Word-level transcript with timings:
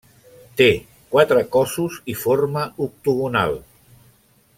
Té 0.61 0.69
quatre 1.15 1.43
cossos 1.55 1.99
i 2.13 2.17
forma 2.23 2.65
octogonal. 2.87 3.55